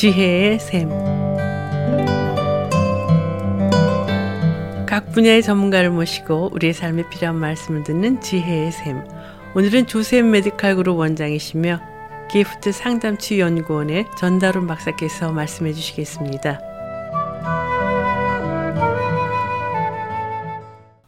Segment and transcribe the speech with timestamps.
[0.00, 0.88] 지혜의 샘.
[4.86, 9.04] 각 분야의 전문가를 모시고 우리의 삶에 필요한 말씀을 듣는 지혜의 샘.
[9.54, 11.80] 오늘은 조셉 메디칼 그룹 원장이시며
[12.30, 16.60] 기프트 상담치 연구원의 전다룬 박사께서 말씀해 주시겠습니다.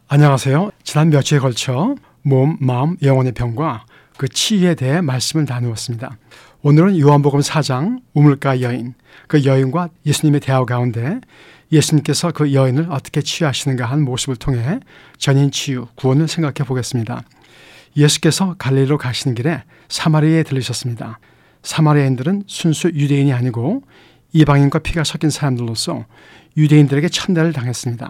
[0.07, 0.69] 안녕하세요.
[0.83, 6.15] 지난 며칠에 걸쳐 몸, 마음, 영혼의 병과 그 치유에 대해 말씀을 나누었습니다.
[6.65, 8.93] 오늘은 요한복음 4장 우물가 여인,
[9.27, 11.19] 그 여인과 예수님의 대화 가운데
[11.73, 14.79] 예수님께서 그 여인을 어떻게 치유하시는가 한 모습을 통해
[15.17, 17.23] 전인 치유, 구원을 생각해 보겠습니다.
[17.97, 21.19] 예수께서 갈릴리로 가시는 길에 사마리아에 들르셨습니다.
[21.63, 23.83] 사마리아인들은 순수 유대인이 아니고
[24.31, 26.05] 이방인과 피가 섞인 사람들로서
[26.55, 28.09] 유대인들에게 천대를 당했습니다.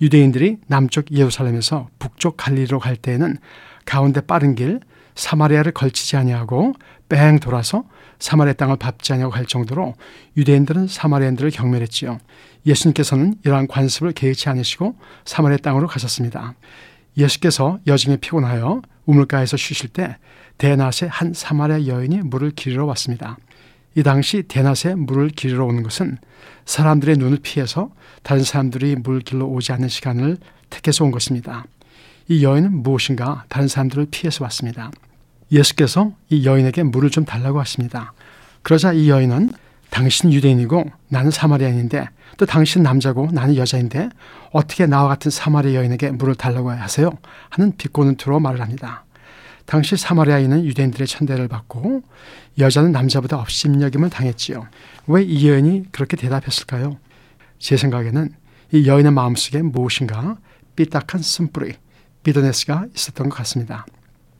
[0.00, 3.38] 유대인들이 남쪽 예루살렘에서 북쪽 갈릴리로 갈 때에는
[3.84, 4.78] 가운데 빠른 길
[5.20, 6.74] 사마리아를 걸치지 아니하고
[7.08, 7.84] 뺑 돌아서
[8.18, 9.94] 사마리아 땅을 밟지 아니하고 갈 정도로
[10.36, 12.18] 유대인들은 사마리아인들을 경멸했지요.
[12.66, 16.54] 예수님께서는 이러한 관습을 개의치 않으시고 사마리아 땅으로 가셨습니다.
[17.16, 20.16] 예수께서 여정에 피곤하여 우물가에서 쉬실 때
[20.58, 23.36] 대낮에 한 사마리아 여인이 물을 기르러 왔습니다.
[23.96, 26.16] 이 당시 대낮에 물을 기르러 오는 것은
[26.64, 27.90] 사람들의 눈을 피해서
[28.22, 30.38] 다른 사람들이 물 길러 오지 않는 시간을
[30.70, 31.64] 택해서 온 것입니다.
[32.28, 34.90] 이 여인은 무엇인가 다른 사람들을 피해서 왔습니다.
[35.52, 38.12] 예수께서 이 여인에게 물을 좀 달라고 하십니다.
[38.62, 39.50] 그러자 이 여인은
[39.90, 44.08] 당신 유대인이고 나는 사마리아인인데 또 당신 남자고 나는 여자인데
[44.52, 47.10] 어떻게 나와 같은 사마리아 여인에게 물을 달라고 하세요?
[47.48, 49.04] 하는 비꼬는 투로 말을 합니다.
[49.66, 52.02] 당시 사마리아인은 유대인들의 천대를 받고
[52.58, 54.66] 여자는 남자보다 업심여김을 당했지요.
[55.06, 56.98] 왜 이 여인이 그렇게 대답했을까요?
[57.58, 58.30] 제 생각에는
[58.72, 60.38] 이 여인의 마음속에 무엇인가
[60.76, 61.74] 삐딱한 쓴뿌리,
[62.22, 63.86] 비더네스가 있었던 것 같습니다.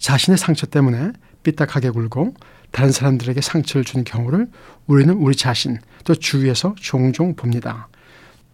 [0.01, 1.13] 자신의 상처 때문에
[1.45, 2.35] 삐딱하게 굴고
[2.73, 4.49] 다른 사람들에게 상처를 주는 경우를
[4.87, 7.89] 우리는 우리 자신 또 주위에서 종종 봅니다.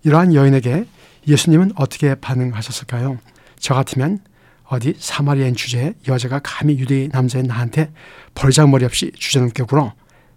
[0.04, 0.86] 이러한 여인에게
[1.26, 3.18] 예수님은 어떻게 반응하셨을까요?
[3.58, 4.20] 저 같으면
[4.64, 7.92] 어디 사마리아인 주제에 여자가 감히 유대인 남자인 나한테
[8.34, 9.94] 벌장머리 없이 주저넘게 굴어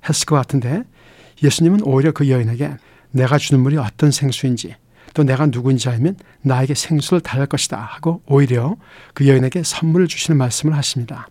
[0.07, 0.83] 했을 것 같은데
[1.43, 2.75] 예수님은 오히려 그 여인에게
[3.11, 4.75] 내가 주는 물이 어떤 생수인지
[5.19, 8.77] 또 내가 누구인지 알면 나에게 생수를 달할 것이다 하고 오히려
[9.13, 11.27] 그 여인에게 선물을 주시는 말씀을 하십니다.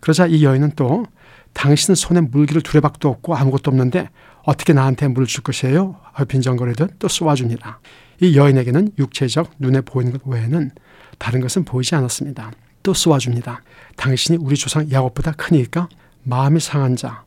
[0.00, 1.06] 그러자 이 여인은 또
[1.52, 4.08] 당신은 손에 물기를 두레박도 없고 아무것도 없는데
[4.42, 5.94] 어떻게 나한테 물을 줄 것이에요?
[6.26, 7.78] 빈정거리듯 또 쏘아줍니다.
[8.20, 10.72] 이 여인에게는 육체적 눈에 보이는 것 외에는
[11.18, 12.50] 다른 것은 보이지 않았습니다.
[12.82, 13.62] 또 쏘아줍니다.
[13.94, 15.88] 당신이 우리 조상 야곱보다 크니까
[16.24, 17.22] 마음이 상한 자,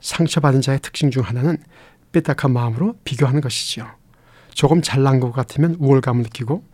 [0.00, 1.58] 상처받은 자의 특징 중 하나는
[2.12, 4.01] 삐딱한 마음으로 비교하는 것이지요.
[4.54, 6.64] 조금 잘난 것 같으면 우월감을 느끼고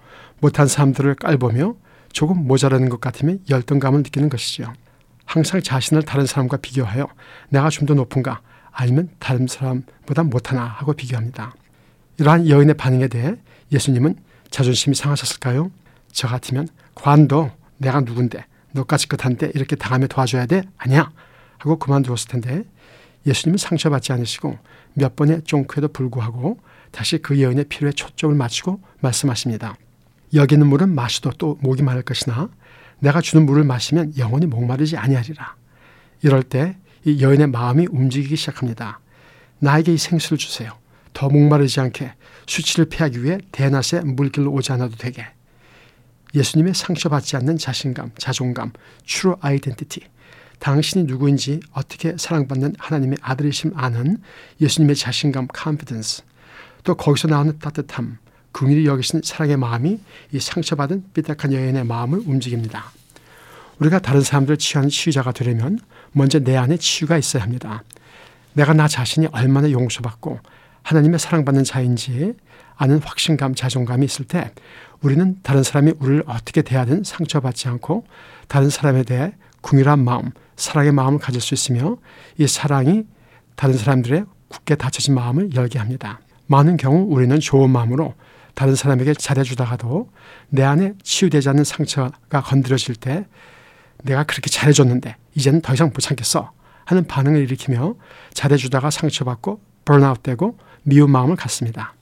[0.41, 1.75] 못한 사람들을 깔보며
[2.13, 4.73] 조금 모자라는 것 같으면 열등감을 느끼는 것이지요.
[5.25, 7.07] 항상 자신을 다른 사람과 비교하여
[7.51, 8.41] 내가 좀 더 높은가
[8.73, 11.53] 아니면 다른 사람보다 못하나 하고 비교합니다.
[12.19, 13.35] 이러한 여인의 반응에 대해
[13.73, 14.17] 예수님은
[14.51, 15.71] 자존심이 상하셨을까요?
[16.13, 20.63] 저 같으면 관도 내가 누군데 너까지 끝한데 이렇게 당하며 도와줘야 돼?
[20.77, 21.11] 아니야
[21.59, 22.65] 하고 그만두었을 텐데
[23.27, 24.57] 예수님은 상처받지 않으시고
[24.95, 26.59] 몇 번의 쫑크에도 불구하고
[26.91, 29.77] 다시 그 여인의 필요에 초점을 맞추고 말씀하십니다.
[30.35, 32.51] 여기 있는 물은 마시도 또 목이 마를 것이나
[32.99, 35.57] 내가 주는 물을 마시면 영원히 목마르지 아니하리라.
[36.23, 39.01] 이럴 때 이 여인의 마음이 움직이기 시작합니다.
[39.61, 40.73] 나에게 이 생수를 주세요.
[41.13, 42.13] 더 목마르지 않게
[42.47, 45.27] 수치를 피하기 위해 대낮에 물길로 오지 않아도 되게.
[46.35, 48.73] 예수님의 상처받지 않는 자신감, 자존감,
[49.07, 50.07] true identity.
[50.59, 54.19] 당신이 누구인지 어떻게 사랑받는 하나님의 아들이심 아는
[54.61, 56.23] 예수님의 자신감, confidence.
[56.85, 58.19] 또 거기서 나오는 따뜻함,
[58.53, 60.01] 긍휼히 여기신 사랑의 마음이
[60.33, 62.93] 이 상처받은 삐딱한 여인의 마음을 움직입니다.
[63.79, 65.79] 우리가 다른 사람들 치유하는 치유자가 되려면
[66.13, 67.85] 먼저 내 안에 치유가 있어야 합니다.
[68.55, 70.41] 내가 나 자신이 얼마나 용서받고
[70.83, 72.35] 하나님의 사랑받는 자인지
[72.77, 74.53] 아는 확신감, 자존감이 있을 때
[75.01, 78.05] 우리는 다른 사람이 우리를 어떻게 대하든 상처받지 않고
[78.49, 81.99] 다른 사람에 대해 궁일한 마음, 사랑의 마음을 가질 수 있으며
[82.39, 83.05] 이 사랑이
[83.55, 86.21] 다른 사람들의 굳게 닫혀진 마음을 열게 합니다.
[86.49, 88.15] 많은 경우 우리는 좋은 마음으로
[88.55, 90.11] 다른 사람에게 잘해주다가도
[90.49, 93.27] 내 안에 치유되지 않는 상처가 건드려질 때
[94.03, 96.51] 내가 그렇게 잘해줬는데 이제는 더 이상 못 참겠어
[96.85, 97.95] 하는 반응을 일으키며
[98.33, 101.95] 잘해주다가 상처받고 번아웃되고 미운 마음을 갖습니다.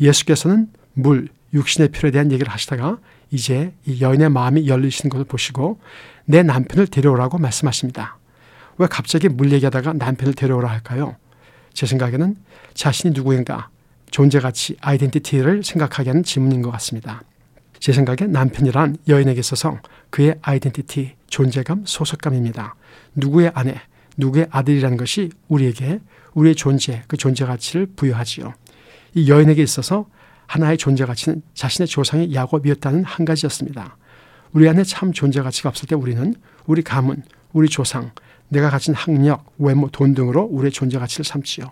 [0.00, 2.98] 예수께서는 물, 육신의 필요에 대한 얘기를 하시다가
[3.30, 5.80] 이제 이 여인의 마음이 열리시는 것을 보시고
[6.26, 8.18] 내 남편을 데려오라고 말씀하십니다.
[8.78, 11.16] 왜 갑자기 물 얘기하다가 남편을 데려오라 할까요?
[11.72, 12.36] 제 생각에는
[12.74, 13.70] 자신이 누구인가
[14.16, 17.20] 존재 가치, 아이덴티티를 생각하게 하는 질문인 것 같습니다.
[17.78, 19.78] 제 생각에 남편이란 여인에게 있어서
[20.08, 22.76] 그의 아이덴티티, 존재감, 소속감입니다.
[23.14, 23.78] 누구의 아내,
[24.16, 26.00] 누구의 아들이라는 것이 우리에게
[26.32, 28.54] 우리의 존재, 그 존재 가치를 부여하지요.
[29.12, 30.06] 이 여인에게 있어서
[30.46, 33.98] 하나의 존재 가치는 자신의 조상이 야곱이었다는 한 가지였습니다.
[34.54, 36.34] 우리 안에 참 존재 가치가 없을 때 우리는
[36.64, 37.22] 우리 가문,
[37.52, 38.12] 우리 조상,
[38.48, 41.70] 내가 가진 학력, 외모, 돈 등으로 우리의 존재 가치를 삼지요.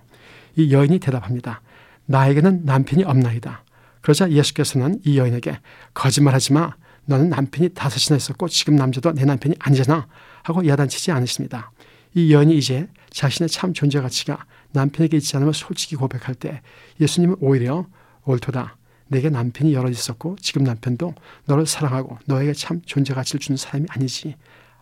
[0.57, 1.63] 이 여인이 대답합니다.
[2.07, 3.65] 나에게는 남편이 없나이다.
[4.01, 5.59] 그러자 예수께서는 이 여인에게
[5.95, 6.73] 거짓말하지 마.
[7.07, 10.07] 너는 남편이 다섯이나 있었고 지금 남자도 내 남편이 아니잖아.
[10.43, 11.71] 하고 야단치지 않으십니다.
[12.15, 16.63] 이 여인이 이제 자신의 참 존재 가치가 남편에게 있지 않으면 솔직히 고백할 때
[17.01, 17.87] 예수님은 오히려
[18.25, 18.77] 옳도다.
[19.09, 21.15] 내게 남편이 여러 있었고 지금 남편도
[21.47, 24.35] 너를 사랑하고 너에게 참 존재 가치를 주는 사람이 아니지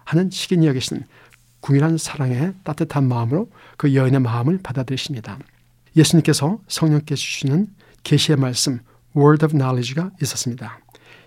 [0.05, 1.05] 하는 식인이 여기시는
[1.61, 5.39] 궁일한 사랑의 따뜻한 마음으로 그 여인의 마음을 받아들이십니다.
[5.97, 7.69] 예수님께서 성령께 주시는
[8.03, 8.81] 계시의 말씀
[9.17, 10.79] word of knowledge가 있었습니다.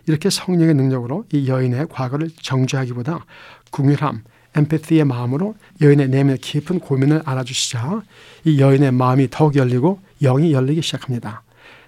[0.07, 3.25] 이렇게 성령의 능력으로 이 여인의 과거를 정죄하기보다
[3.71, 4.23] 궁일함,
[4.55, 8.03] 엠패티의 마음으로 여인의 내면의 깊은 고민을 알아주시자
[8.45, 11.43] 이 여인의 마음이 더욱 열리고 영이 열리기 시작합니다.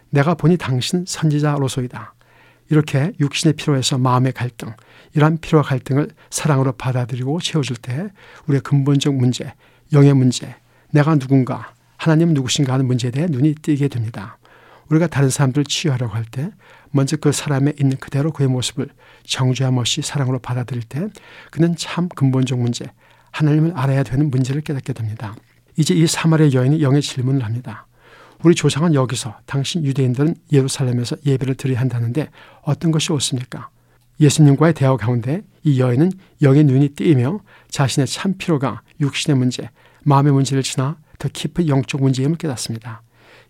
[0.10, 2.14] 내가 보니 당신 선지자로소이다.
[2.70, 4.74] 이렇게 육신의 필요에서 마음의 갈등,
[5.14, 8.10] 이러한 필요와 갈등을 사랑으로 받아들이고 채워줄 때
[8.48, 9.54] 우리의 근본적 문제,
[9.94, 10.56] 영의 문제,
[10.92, 14.38] 내가 누군가, 하나님 누구신가 하는 문제에 대해 눈이 띄게 됩니다.
[14.90, 16.52] 우리가 다른 사람들을 치유하려고 할 때
[16.92, 18.88] 먼저 그 사람에 있는 그대로 그의 모습을
[19.26, 21.08] 정죄함 없이 사랑으로 받아들일 때
[21.52, 22.86] 그는 참 근본적 문제,
[23.32, 25.36] 하나님을 알아야 되는 문제를 깨닫게 됩니다.
[25.76, 27.86] 이제 이 사마리아 여인이 영의 질문을 합니다.
[28.44, 32.30] 우리 조상은 여기서 당신 유대인들은 예루살렘에서 예배를 드려야 한다는데
[32.62, 33.70] 어떤 것이 옳습니까?
[34.20, 36.12] 예수님과의 대화 가운데 이 여인은
[36.42, 37.40] 영의 눈이 띄며
[37.70, 39.70] 자신의 참 필요가 육신의 문제,
[40.04, 43.02] 마음의 문제를 지나 더 깊은 영적 문제임을 깨닫습니다.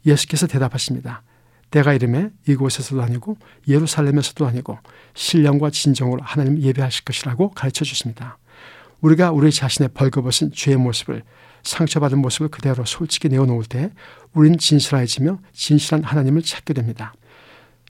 [0.06, 1.24] 예수께서 대답하십니다.
[1.69, 3.38] 때가 이름에 이곳에서도 아니고
[3.68, 4.80] 예루살렘에서도 아니고
[5.16, 8.38] 신령과 진정으로 하나님 예배하실 것이라고 가르쳐 주십니다.
[9.02, 11.24] 우리가 우리 자신의 벌거벗은 죄의 모습을
[11.64, 13.92] 상처받은 모습을 그대로 솔직히 내어놓을 때
[14.34, 17.13] 우리는 진실해지며 진실한 하나님을 찾게 됩니다.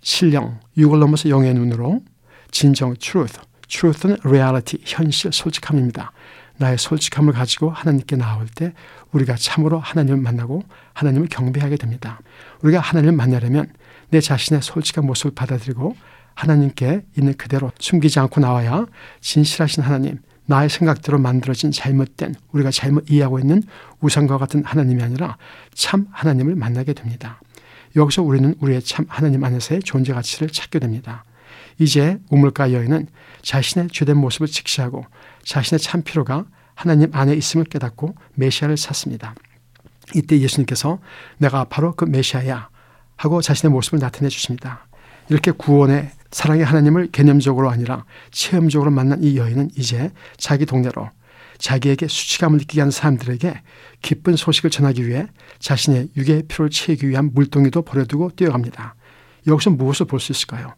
[0.02, 2.02] 신령, 육을 넘어서 영의 눈으로
[2.50, 6.12] 진정, truth, truth는 reality, 현실, 솔직함입니다.
[6.58, 8.74] 나의 솔직함을 가지고 하나님께 나올 때
[9.12, 10.64] 우리가 참으로 하나님을 만나고
[10.94, 12.20] 하나님을 경배하게 됩니다.
[12.62, 13.72] 우리가 하나님을 만나려면
[14.10, 15.96] 내 자신의 솔직한 모습을 받아들이고
[16.34, 18.86] 하나님께 있는 그대로 숨기지 않고 나와야
[19.22, 23.64] 진실하신 하나님, 나의 생각대로 만들어진 잘못된 우리가 잘못 이해하고 있는
[24.02, 25.38] 우상과 같은 하나님이 아니라
[25.74, 27.42] 참 하나님을 만나게 됩니다.
[27.96, 31.26] 여기서 우리는 우리의 참 하나님 안에서의 존재 가치를 찾게 됩니다.
[31.80, 33.08] 이제 우물가 여인은
[33.42, 35.06] 자신의 죄된 모습을 직시하고
[35.48, 36.46] 자신의 참 필요가
[36.76, 39.34] 하나님 안에 있음을 깨닫고 메시아를 찾습니다.
[40.14, 41.00] 이때 예수님께서
[41.38, 42.70] 내가 바로 그 메시아야
[43.16, 44.88] 하고 자신의 모습을 나타내 주십니다.
[45.30, 51.10] 이렇게 구원의 사랑의 하나님을 개념적으로 아니라 체험적으로 만난 이 여인은 이제 자기 동네로
[51.58, 53.62] 자기에게 수치감을 느끼게 하는 사람들에게
[54.02, 55.28] 기쁜 소식을 전하기 위해
[55.60, 58.96] 자신의 육의 피로를 채우기 위한 물동이도 버려두고 뛰어갑니다.
[59.48, 60.74] 여기서 무엇을 볼 수 있을까요?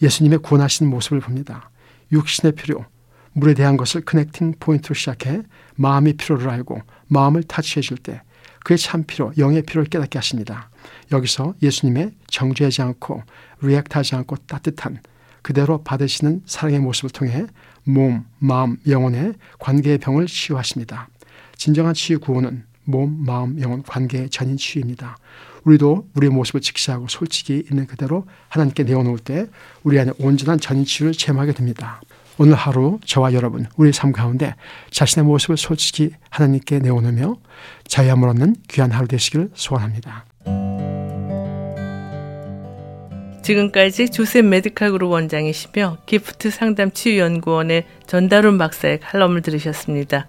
[0.00, 1.70] 예수님의 구원하신 모습을 봅니다.
[2.12, 2.86] 육신의 필요,
[3.34, 5.42] 물에 대한 것을 커넥팅 포인트로 시작해
[5.76, 8.22] 마음의 필요를 알고 마음을 타치해 줄 때
[8.64, 10.70] 그의 참 필요, 영의 필요를 깨닫게 하십니다.
[11.12, 13.22] 여기서 예수님의 정죄하지 않고
[13.60, 15.00] 리액트하지 않고 따뜻한
[15.42, 17.46] 그대로 받으시는 사랑의 모습을 통해
[17.84, 21.08] 몸, 마음, 영혼의 관계의 병을 치유하십니다.
[21.56, 25.18] 진정한 치유 구원은 몸, 마음, 영혼 관계의 전인 치유입니다.
[25.64, 29.46] 우리도 우리의 모습을 직시하고 솔직히 있는 그대로 하나님께 내어놓을 때
[29.82, 32.00] 우리 안에 온전한 전인 치유를 체험하게 됩니다.
[32.38, 34.54] 오늘 하루 저와 여러분 우리 삶 가운데
[34.90, 37.36] 자신의 모습을 솔직히 하나님께 내어놓으며
[37.86, 40.24] 자유함을 얻는 귀한 하루 되시기를 소원합니다.
[43.42, 50.28] 지금까지 조셉 메디칼 그룹 원장이시며 기프트 상담 치유연구원의 전다룬 박사의 칼럼을 들으셨습니다.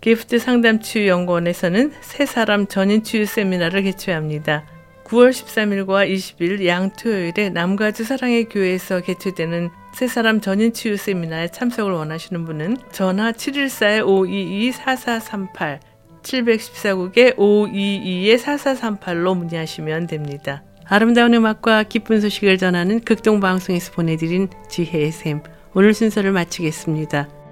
[0.00, 4.64] 기프트 상담 치유연구원에서는 새 사람 전인 치유 세미나를 개최합니다.
[5.04, 11.90] 9월 13일과 20일 양 토요일에 남가주 사랑의 교회에서 개최되는 새 사람 전인 치유 세미나에 참석을
[11.90, 15.78] 원하시는 분은 전화 714-522-4438
[16.22, 20.62] 714국에 522-4438로 문의하시면 됩니다.
[20.84, 27.45] 아름다운 음악과 기쁜 소식을 전하는 극동방송에서 보내드린 지혜의 샘 오늘 순서를 마치겠습니다.